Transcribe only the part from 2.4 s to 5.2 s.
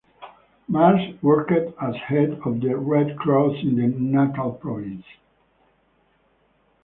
of the Red Cross in the Natal Province.